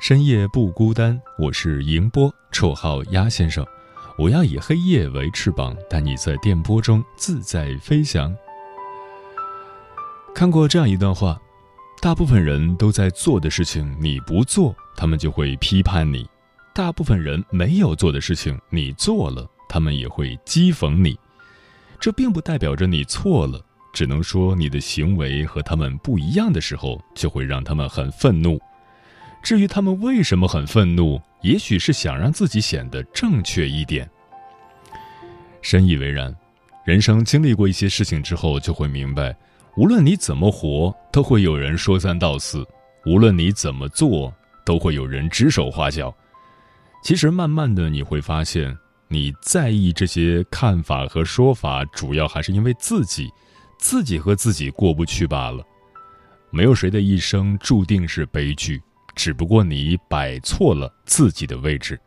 [0.00, 3.64] 深夜不孤单，我是迎波，绰号鸭先生。
[4.18, 8.34] 我要以黑夜为翅膀，带你在电波中自在飞翔。
[10.34, 11.40] 看过这样一段话：
[12.02, 16.24] 大部分人都在做的事情，你不做，他们就会批判你；
[16.74, 21.18] 大部分人没有做的事情，你做了，他们也会讥讽你。
[21.98, 23.58] 这并不代表着你错了，
[23.94, 28.60] 只能说你的行为和他们不一样的时候，就会让他们很愤怒。
[29.44, 34.08] 至于他们为什么很愤怒，也许是想让自己显得正确一点。
[35.60, 36.34] 深以为然，
[36.86, 39.36] 人生经历过一些事情之后，就会明白，
[39.76, 42.64] 无论你怎么活，都会有人说三道四；
[43.04, 44.34] 无论你怎么做，
[44.64, 46.14] 都会有人指手画脚。
[47.02, 48.74] 其实，慢慢的你会发现，
[49.08, 53.28] 你在意这些看法和说法，主要还是因为自己，
[53.78, 55.62] 自己和自己过不去罢了。
[56.50, 58.80] 没有谁的一生注定是悲剧。
[59.14, 62.00] 只不过你摆错了自己的位置。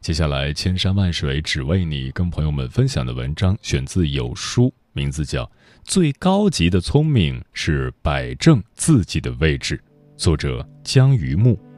[0.00, 5.44] 接下来，千山万水只为你，跟朋友们分享的文章选自有书，名字叫
[5.84, 9.76] 《最高级的聪明是摆正自己的位置》，
[10.16, 11.69] 作者江榆木。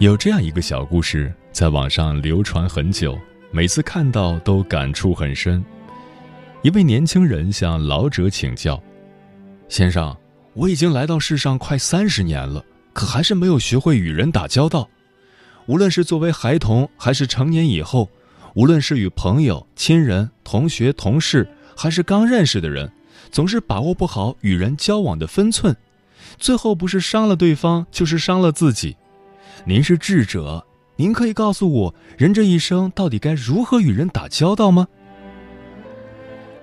[0.00, 3.18] 有这样一个小故事，在网上流传很久，
[3.50, 5.62] 每次看到都感触很深。
[6.62, 8.82] 一位年轻人向老者请教
[9.68, 10.16] ：“先生，
[10.54, 14.88] 我已经来到世上快三十年了，可还是没有学会与人打交道。
[15.66, 18.08] 无论是作为孩童，还是成年以后，
[18.54, 21.46] 无论是与朋友、亲人、同学、同事，
[21.76, 22.90] 还是刚认识的人，
[23.30, 25.76] 总是把握不好与人交往的分寸，
[26.38, 28.96] 最后不是伤了对方，就是伤了自己。”
[29.64, 30.64] 您是智者，
[30.96, 34.86] 您可以告诉我，人这一生到底该如何与人打交道吗？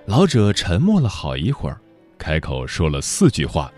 [0.04, 1.80] 老者沉默了好一会儿，
[2.18, 3.72] 开口说了四句话：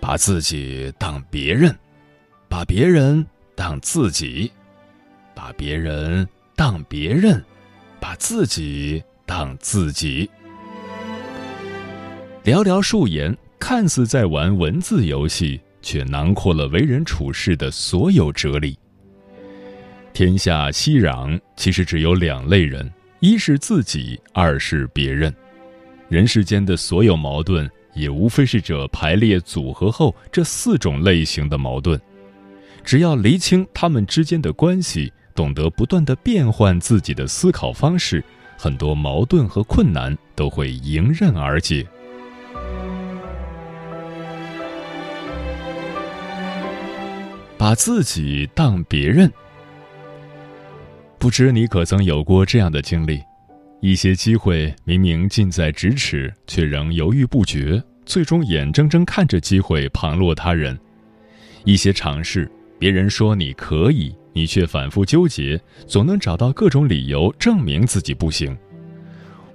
[0.00, 1.74] 把自己当别人，
[2.48, 4.50] 把别人当自己，
[5.34, 7.42] 把别人当别人，
[7.98, 10.28] 把自己当自己。
[12.44, 15.60] 寥寥数言，看似在玩文字游戏。
[15.82, 18.78] 却囊括了为人处事的所有哲理。
[20.12, 22.90] 天下熙攘，其实只有两类人：
[23.20, 25.32] 一是自己，二是别人。
[26.08, 32.00] 人世间的所有矛盾，也无非是这排列组合后这四种类型的矛盾。
[32.82, 38.24] 只要厘清他们之间的关系，懂得不断的变换自己的思考方式，
[38.56, 41.86] 很多矛盾和困难都会迎刃而解。
[47.58, 49.28] 把自己当别人，
[51.18, 53.20] 不知你可曾有过这样的经历？
[53.80, 60.78] 一些机会明明近在咫尺，却仍犹豫不决，最终眼睁睁看着机会旁落他人。
[61.64, 68.56] 一些尝试，别人说你可以，你却反复纠结，总能找到各种理由证明自己不行。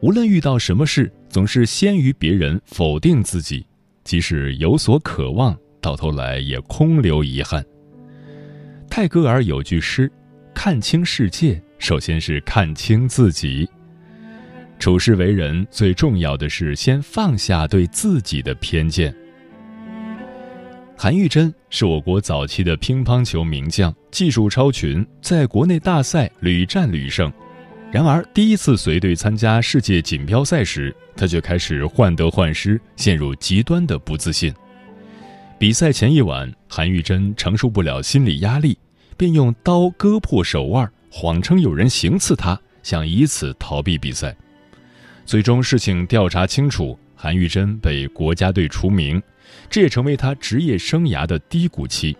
[0.01, 3.65] 无论遇到什么事，总是先于别人否定自己，
[4.03, 7.65] 即使有所渴望，到头来也空留遗憾。
[8.95, 10.07] 泰戈尔有句诗
[10.53, 13.67] ：“看清世界，首先是看清自己。
[14.77, 19.11] 处世为人，最重要的是先放下对自己的偏见。”
[20.95, 27.33] 韩玉珍是我国早期的乒乓球名将，技术超群，在国内大赛屡战屡胜。
[27.91, 34.53] 然而，第一次随队参加世界锦标赛时，他却开始患得患失，陷入极端的不自信。
[35.63, 38.77] 比赛前一晚，韩玉珍承受不了心理压力，
[39.15, 44.35] 便用刀割破手腕，谎称有人行刺她，想以此逃避比赛。
[45.25, 49.23] 最终，事情调查清楚，韩玉珍被国家队除名，
[49.69, 52.13] 这也成为她职业生涯的低谷期。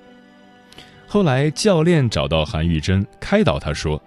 [1.06, 4.01] 后来，教练找到韩玉珍，开导她说：“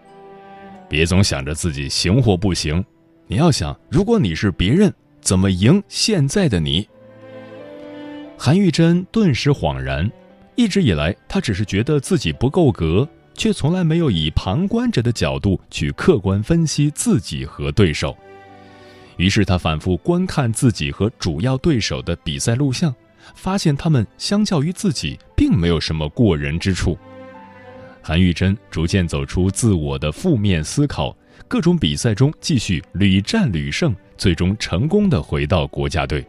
[0.89, 2.83] 别总想着自己行或不行，
[3.27, 4.91] 你要想，如果你是别人，
[5.21, 6.89] 怎么赢现在的你？”
[8.39, 10.11] 韩玉珍顿时恍然，
[10.55, 18.17] 一直以来，她只是觉得自己不够格，却从来没有以旁观者的角度去客观分析自己和对手。
[19.17, 22.95] 于是，他反复观看自己和主要对手的比赛录像，
[23.35, 26.97] 发现他们相较于自己，并没有什么过人之处。
[28.03, 31.17] 韩玉珍逐渐走出自我的负面思考，
[31.49, 36.25] 各种比赛中继续屡战屡胜，最终成功的回到国家队。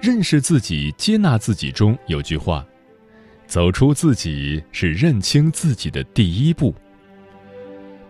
[0.00, 2.64] 认识自己、接纳自己中有句话
[3.46, 6.74] ：“走出自己是认清自己的第一步。”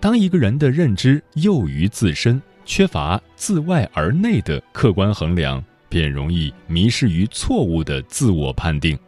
[0.00, 8.98] 当一个人的认知囿于自身，缺乏自外而内的客观衡量，便容易迷失于错误的自我判定，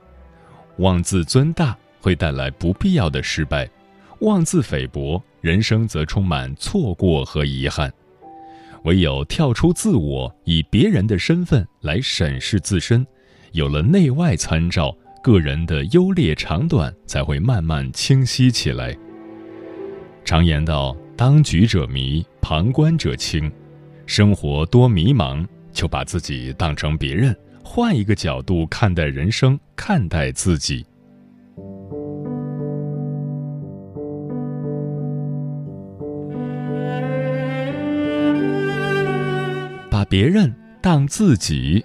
[0.78, 3.69] 妄自尊大会带来不必要的失败，
[4.20, 7.92] 妄自菲薄，人生则充满错过和遗憾。
[8.88, 13.06] 唯有跳出自我，以别人的身份来审视自身，
[13.52, 18.96] 有了内外参照，个人的优劣长短才会慢慢清晰起来。
[20.25, 23.52] 常言道：“当局者迷，旁观者清。”
[24.06, 30.87] 生活多迷茫，就把自己当成别人，换一个角度看待人生，看待自己。
[40.08, 40.50] 别人
[40.81, 41.84] 当自己。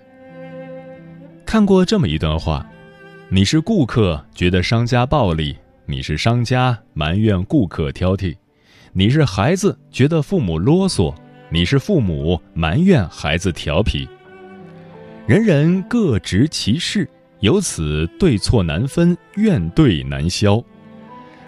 [1.45, 2.65] 看过这么一段话：
[3.27, 5.53] 你是顾客，觉得商家暴力；
[5.85, 8.33] 你是商家，埋怨顾客挑剔；
[8.93, 11.13] 你是孩子，觉得父母啰嗦；
[11.49, 14.07] 你是父母，埋怨孩子调皮。
[15.27, 17.05] 人人各执其事，
[17.41, 20.63] 由此对错难分，怨对难消。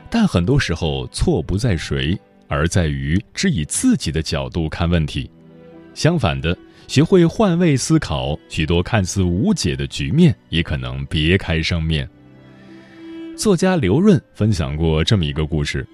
[0.09, 2.19] 但很多时候，错不在谁，
[2.49, 5.31] 而在于只以自己的角度看问题。
[5.93, 6.57] 相反的，
[6.87, 12.07] 学会换位思考，许多看似无解的局面也可能别开生面。
[13.35, 15.85] 作家刘润分享过这么一个故事：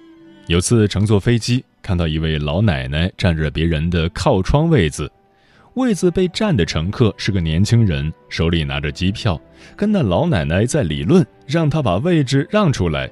[0.46, 5.10] 有次乘坐飞机，看到一位老奶奶占着别人的靠窗位子，
[5.74, 9.40] 位子被占的乘客是个年轻人，手里拿着机票，
[9.74, 13.10] 跟那老奶奶在理论，让她把位置让出来。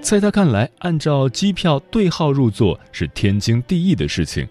[0.00, 4.48] 在他看来，按照机票对号入座是天经地义的事情。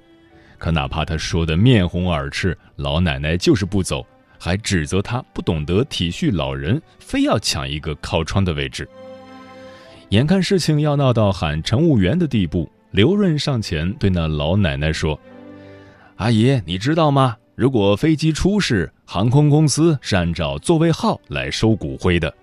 [0.58, 4.06] 可哪怕他说的面红耳赤，老奶奶就是不走，
[4.40, 8.88] 还指责他不懂得体恤老人，非要抢一个靠窗的位置。
[10.10, 15.20] 眼看事情要闹到喊乘务员的地步，刘润上前对那老奶奶说
[16.18, 17.38] ：“阿姨，你知道吗？
[17.56, 22.34] 如果飞机出事，航空公司是按照座位号来收骨灰的。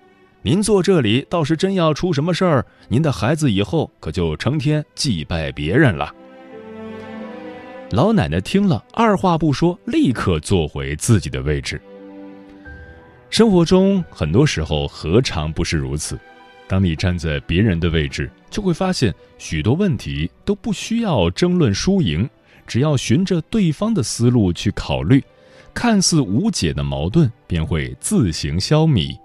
[0.42, 6.14] 您坐这里，倒是真要出什么事儿，您的孩子以后可就成天祭拜别人了。”
[7.94, 11.80] 老奶奶听了，二话不说，立刻坐回自己的位置。
[13.30, 16.18] 生活中很多时候何尝不是如此？
[16.66, 22.28] 当你站在别人的位置，就会发现许多问题都不需要争论输赢，
[22.66, 25.22] 只要循着对方的思路去考虑，
[25.72, 29.16] 看似无解的矛盾便会自行消弭。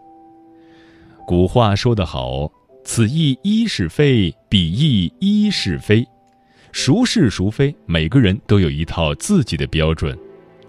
[1.26, 2.52] 古话说得好
[2.86, 6.08] ：“此亦一是非，彼亦一是非。”
[6.72, 10.18] 孰是孰非，每个人都有一套自己的标准，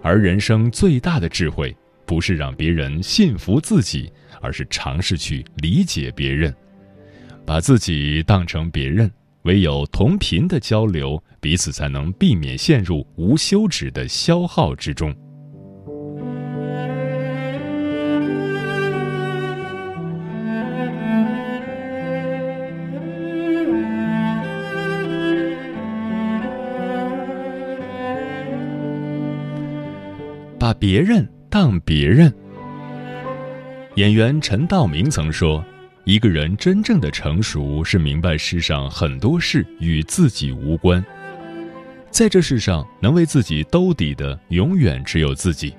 [0.01, 6.53] 而人生最大的智慧，不是让别人信服自己，而是尝试去理解别人，
[7.45, 9.09] 把自己当成别人。
[9.43, 15.15] 唯有同频的交流，彼此才能避免陷入无休止的消耗之中。
[30.81, 32.33] 别人当别人。
[33.97, 35.63] 演员陈道明曾说
[36.05, 41.05] ：“一个人真正的成熟，是明白世上很多事与自己无关。
[42.09, 45.71] 在这世上，能为自己兜底的，永远只有自己。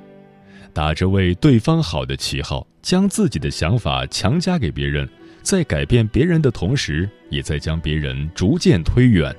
[0.72, 5.08] 打着为对方好的旗号，将自己的想法强加给别人，
[5.42, 9.34] 在改变别人的同时，也在将别人逐渐推远。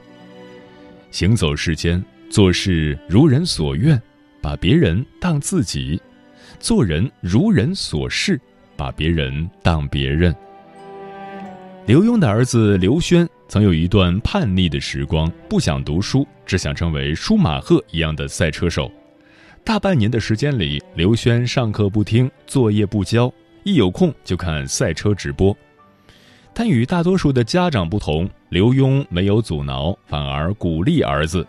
[1.09, 3.97] 行走世间，做事如人所愿。”
[4.43, 5.99] 把别人当自己，
[6.59, 8.37] 做人如人所示，
[8.75, 10.35] 把别人当别人。
[11.85, 18.91] 刘墉的儿子刘轩曾有一段叛逆的时光，不想读书，只想成为舒马赫一样的赛车手。
[19.63, 23.33] 大半年的时间里，刘轩上课不听，作业不交，
[23.63, 25.55] 一有空就看赛车直播。
[26.53, 31.47] 但与大多数的家长不同，刘墉没有阻挠，反而鼓励儿子：“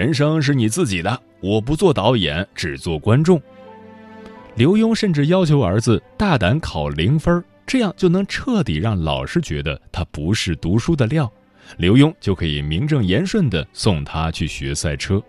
[0.00, 3.38] 人生是你自己的，我不做导演，只做观众。”
[4.56, 11.30] 刘墉甚至要求儿子大胆考零分，这样就能彻底让老师觉得他不是读书的料，
[11.76, 15.22] 刘墉就可以名正言顺地送他去学赛车。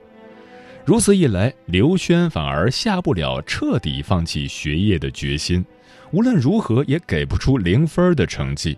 [0.85, 5.65] 如此一来，刘轩反而下不了彻底放弃学业的决心，
[6.11, 8.77] 无论如何也给不出零分的成绩。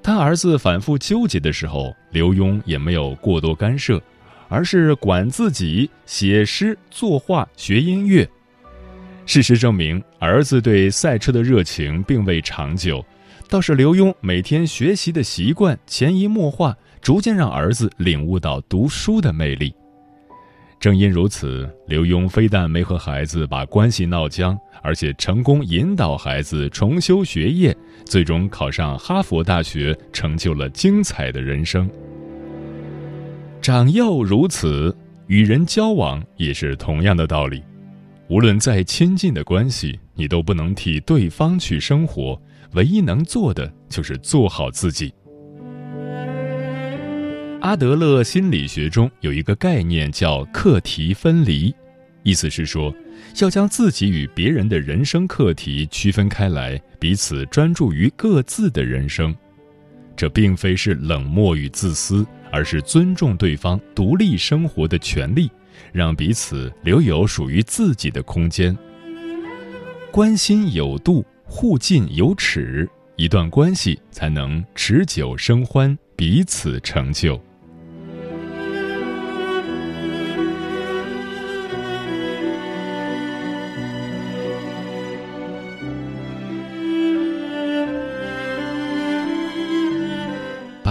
[0.00, 4.02] 当儿子反复纠结的时候，刘墉也没有过多干涉，
[4.48, 8.28] 而是管自己写诗、作画、学音乐。
[9.24, 13.04] 事实证明，儿子对赛车的热情并未长久，
[13.48, 19.74] 倒是刘墉每天学习的习惯、潜移默化，逐渐让儿子领悟到读书的魅力。
[20.78, 31.90] 正因如此，刘墉非但没和孩子把关系闹僵，而且成功引导孩子重修学业，最终考上哈佛大学，成就了精彩的人生。
[33.60, 34.94] 长幼如此，
[35.26, 37.62] 与人交往也是同样的道理。
[38.28, 42.40] 无论再亲近的关系，你都不能替对方去生活，
[42.74, 45.12] 唯一能做的就是做好自己。
[47.60, 51.74] 阿德勒心理学中有一个概念叫课题分离，
[52.22, 52.94] 意思是说，
[53.40, 59.34] 要将自己与别人的人生课题区分开来，彼此专注于各自的人生。
[60.16, 65.50] 这并非是冷漠与自私，而是尊重对方独立生活的权利。
[65.92, 68.74] 让彼此留有属于自己的空间。
[70.10, 77.38] 关心有度，互敬有尺，一段关系才能持久生欢，彼此成就。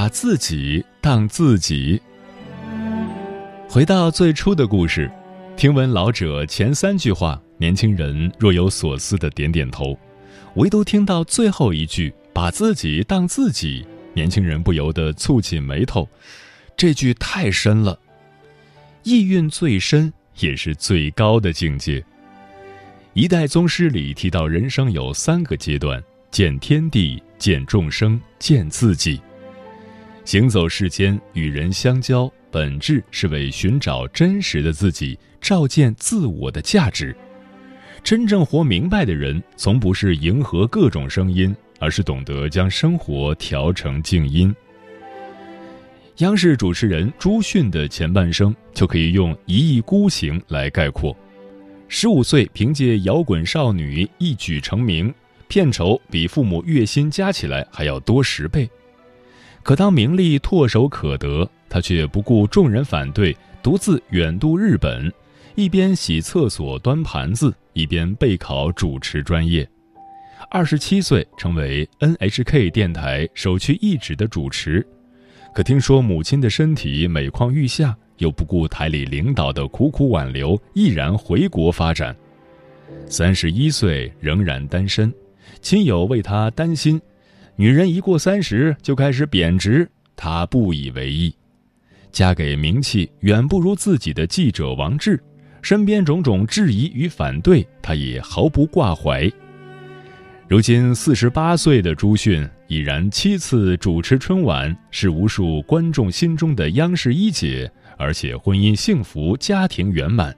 [0.06, 2.00] 把自己当自己。
[3.68, 5.10] 回到最初的故事，
[5.58, 9.98] 听闻老者前三句话，年轻人若有所思的点点头，
[10.58, 13.84] 唯独听到最后一句“把自己当自己”，
[14.14, 16.08] 年轻人不由得蹙起眉头。
[16.78, 17.98] 这句太深了，
[19.02, 22.06] 意蕴最深也是最高的境界。
[23.14, 29.20] 一代宗师里提到，人生有三个阶段：见天地、见众生、见自己。
[30.26, 32.30] 行走世间，与人相交。
[32.50, 37.16] 本质是为寻找真实的自己，照见自我的价值。
[38.04, 44.54] 真正活明白的人，从不是迎合各种声音，而是懂得将生活调成静音。
[46.18, 51.16] 央视主持人朱迅的前半生就可以用一意孤行来概括：
[51.88, 55.14] 十五岁凭借《摇滚少女》一举成名，
[55.48, 58.68] 片酬比父母月薪加起来还要多十倍。
[59.66, 61.50] 可当名利唾手可得。
[61.68, 65.12] 他却不顾众人反对，独自远渡日本，
[65.56, 69.68] 一边洗厕所、端盘子，一边备考主持专业。
[70.52, 74.86] 二十七岁成为 NHK 电台首屈一指的主持，
[75.54, 82.16] 可听说母亲的身体每况愈下，又不顾台里领导的苦苦挽留，毅然回国发展。
[83.08, 85.12] 三十一岁仍然单身，
[85.60, 87.02] 亲友为他担心，
[87.58, 91.34] 女人一过三十就开始贬值，他不以为意。
[92.12, 95.22] 嫁给名气远不如自己的记者王志，
[95.62, 99.32] 身边种种质疑与反对，他也毫不挂怀。
[100.48, 110.36] 如今四十八岁的朱迅已然七次主持春晚，是无数观众心中的央视一姐，而且婚姻幸福，家庭圆满。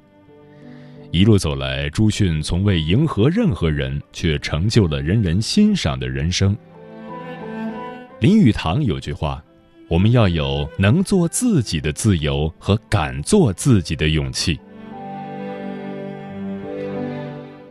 [1.11, 6.55] 一路走来，朱迅从未迎合任何人，却成就了人人欣赏的人生。
[8.19, 9.43] 林语堂有句话。
[9.89, 14.59] 我们要有能做自己的自由和敢做自己的勇气。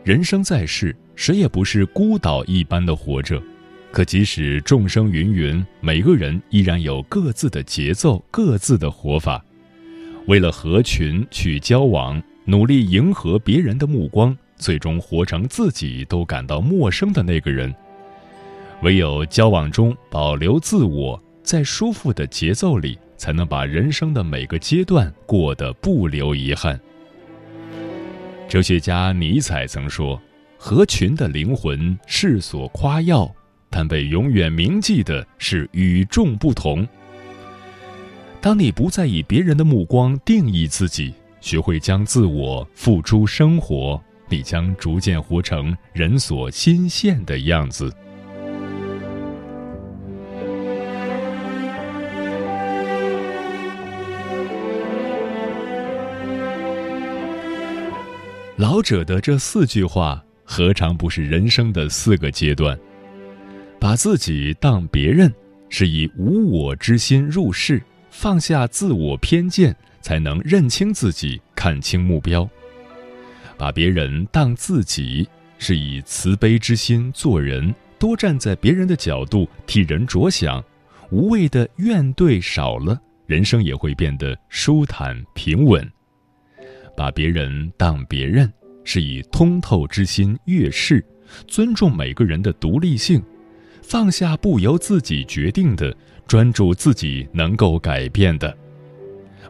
[0.03, 3.39] 人生在世，谁也不是孤岛一般的活着，
[3.91, 9.45] 可即使众生芸芸，每个人依然有各自的节奏、各自的活法。
[10.25, 17.71] 为了合群去交往，努力迎合别人的目光，最终活成自己都感到陌生的那个人。
[18.81, 21.21] 唯有交往中保留自我。
[21.43, 26.77] 在舒服的节奏里，才能把人生的每个阶段过得不留遗憾。
[28.49, 30.21] 哲学家尼采曾说
[30.59, 33.33] ：“合群的灵魂世所夸耀，
[33.69, 36.85] 但被永远铭记的是与众不同。”
[38.41, 47.89] 当你不再以别人的目光定义自己，学会将自我付诸生活，你将逐渐活成人所欣羡的样子。
[58.57, 62.75] 老者的这四句话，何尝不是人生的四个阶段？
[63.79, 65.31] 把自己当别人，
[65.69, 72.49] 是以无我之心入世，放下自我偏见，才能认清自己，看清目标。
[73.59, 80.63] 把别人当自己，是以慈悲之心做人，多站在别人的角度替人着想，
[81.11, 85.87] 无谓的怨怼少了，人生也会变得舒坦平稳。
[86.97, 88.51] 把别人当别人，
[88.83, 91.05] 是以通透之心悦世，
[91.47, 93.23] 尊重每个人的独立性，
[93.83, 98.51] 放下不由自己决定的，专注自己能够改变的。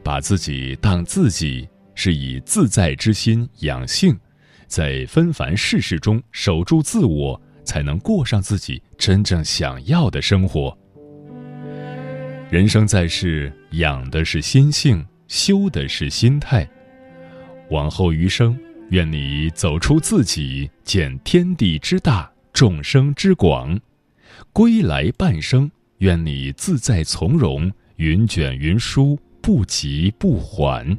[0.04, 4.14] 把自己当自己，是以自在之心养性，
[4.68, 10.78] 在纷繁世事中守住自我，才能过上自己真正想要的生活。
[12.50, 16.70] 人生在世，养的是心性，修的是心态。
[17.70, 18.58] 往后余生，
[18.90, 23.78] 愿你走出自己，见天地之大，众生之广；
[24.54, 30.98] 归来半生，愿你自在从容，云卷云舒，不急不缓。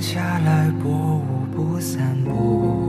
[0.00, 2.87] 下来，薄雾不散步。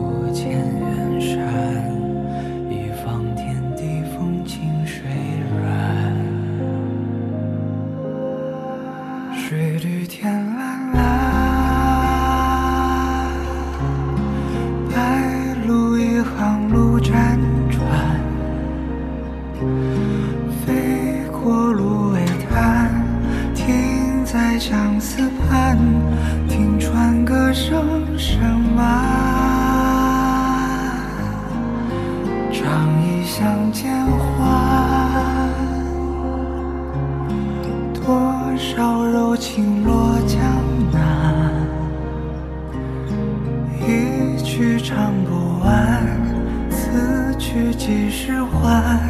[47.51, 49.09] 去几时还？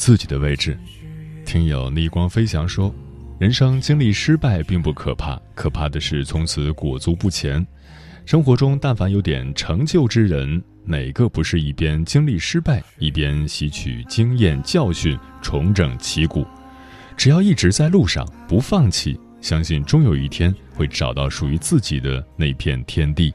[0.00, 0.78] 自己的位置？
[1.44, 2.92] 听友逆光飞翔说
[3.38, 7.64] ：“人生经历失败并不可怕，可怕的是从此裹足不前。
[8.24, 16.46] 生活中但凡有点成就之人，哪个不是一边经历失败，一边吸取经验教训，重整旗鼓？
[17.14, 23.34] 只要一直在路上，不放弃，相信终有一天会找到属于自己的那片天地。”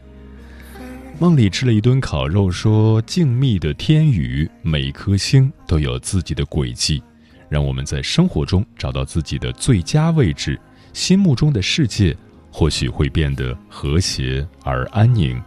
[1.17, 7.01] 梦里吃了一顿烤肉，说：“静谧的天宇，每颗星都有自己的轨迹，
[7.47, 10.60] 让我们在生活中找到自己的最佳位置，
[10.91, 12.15] 心目中的世界
[12.51, 15.41] 或许会变得和谐而安宁。”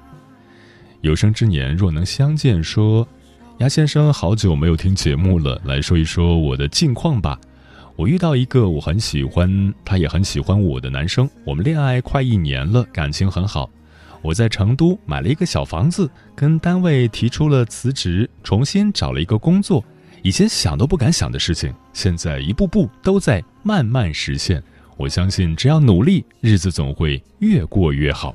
[1.02, 3.06] 有生之年若能相见，说
[3.60, 7.38] ：“牙先生，好久没有听节目了，来说一说我的近况吧。
[7.94, 13.68] 我遇到一个我很喜欢，他也很喜欢我的男生，我们恋爱快一年了，感情很好。”
[14.22, 19.84] 我在成都买了一个小房子，跟单位提出了辞职，重新找了一个工作。
[20.22, 24.62] 以前想都不敢想的事情，现在一步步都在慢慢实现。
[24.96, 28.34] 我相信，只要努力，日子总会越过越好。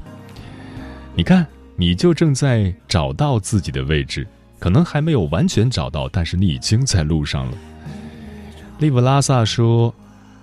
[1.13, 4.25] 你看，你就正在找到自己的位置，
[4.59, 7.57] 可能还没有完全找到，但是你已经在路上了。
[8.79, 9.93] 利布拉萨说：“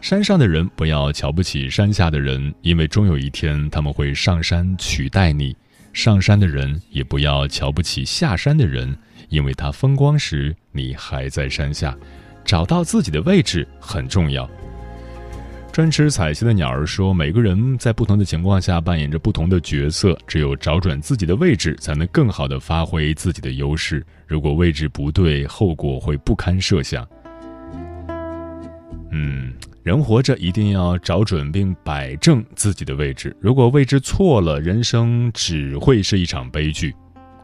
[0.01, 5.55] 山上的人不要瞧不起山下的人，因为终有一天他们会上山取代你；
[5.93, 8.97] 上山的人也不要瞧不起下山的人，
[9.29, 11.97] 因为他风光时你还在山下。
[12.43, 14.49] 找到自己的位置很重要。”
[15.71, 24.05] 专吃彩旗的鸟儿说：“每个人在不同的情况下扮演着不同的角色，只有找准自己的位置，才能更好的发挥自己的优势。
[24.27, 27.07] 如果位置不对，后果会不堪设想。”
[29.13, 36.95] 嗯，人活着一定要找准并摆正自己的位置，如果位置错了，人生只会是一场悲剧。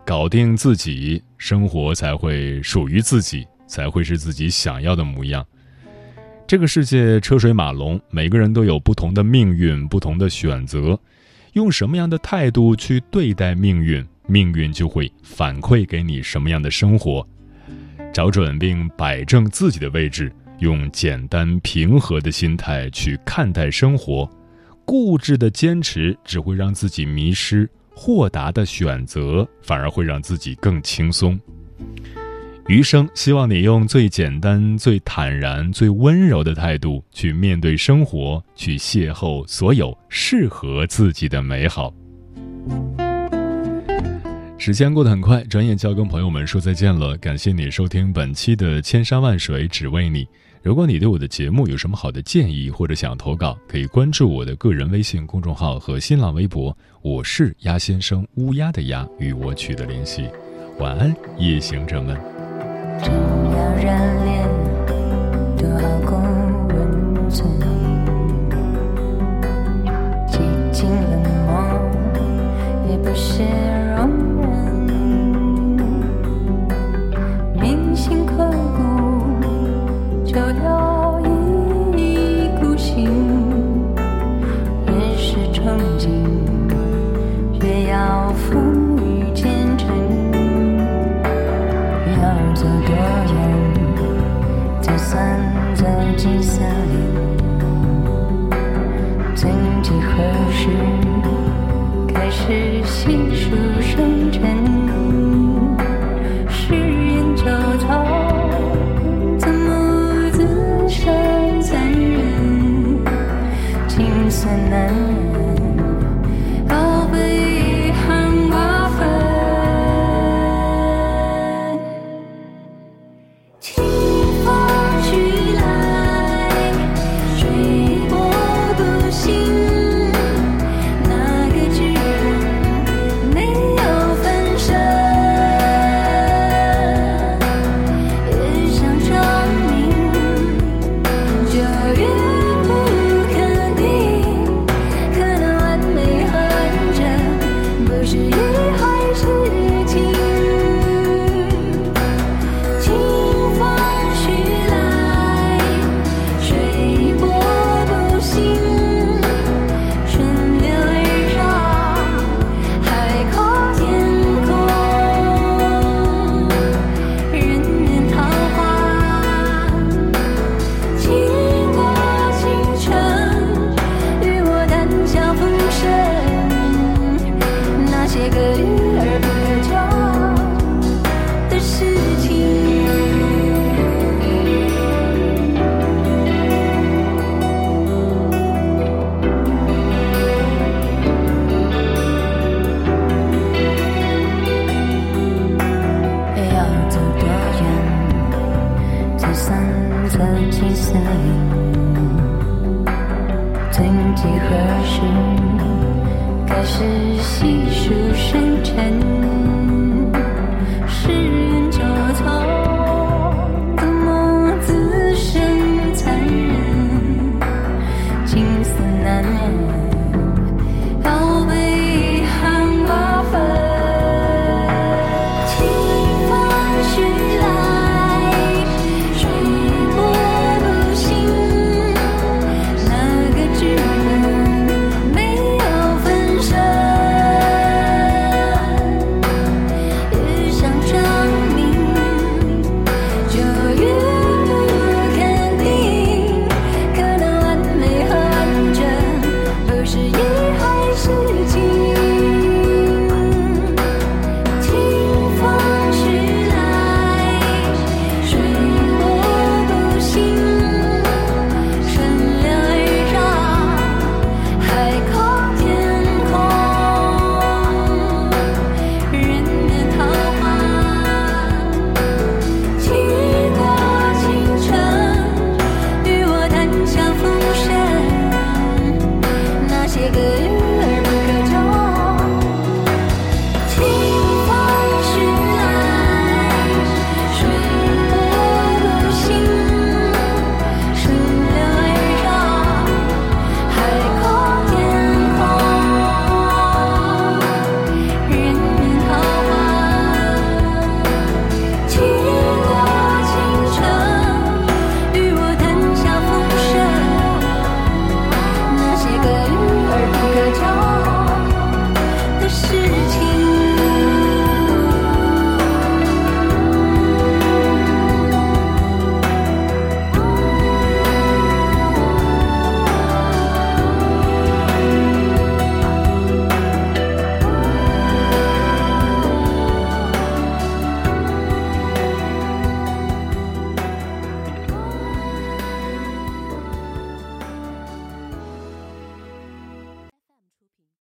[0.04, 5.44] 搞定自己，生活才会属于自己，才会是自己想要的模样。
[6.46, 10.98] 这个世界车水马龙，每个人都有不同的命运、不同的选择。
[11.54, 17.26] 用什么样的态度去对待命运，命运就会反馈给你什么样的生活。
[18.12, 24.28] 找准并摆正自己的位置，用简单平和的心态去看待生活。
[24.84, 31.38] 固执的坚持只会让自己迷失，豁达的选择反而会让自己更轻松。
[32.68, 41.92] 余生，希望你用最简单、最坦然、最温柔的态度去面对生活，去邂逅所有适合自己的美好。
[44.66, 47.16] 时间过得很快，转眼就要跟朋友们说再见了。
[47.18, 50.24] 感谢你收听本期的《千山万水只为你》。
[50.60, 56.76] 如果你对我的节目有什么好的建议，或者想投稿，可以关注我的个人微信公众号和新浪微博。
[57.00, 60.28] 我是鸭先生，乌鸦的鸭，与我取得联系。
[60.80, 62.16] 晚安，夜行者们。
[63.00, 63.84] 真要热
[64.24, 64.48] 恋，
[65.56, 65.68] 多。
[92.56, 93.36] 走多远？
[94.80, 95.14] 就算
[95.74, 95.84] 走
[96.16, 98.50] 进森林，
[99.34, 99.50] 曾
[99.82, 100.68] 几何时
[102.14, 103.50] 开始细数
[103.82, 104.40] 生辰。